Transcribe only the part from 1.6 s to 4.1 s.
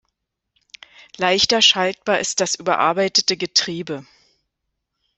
schaltbar ist das überarbeitete Getriebe.